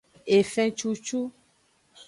[0.37, 1.19] Efencucu.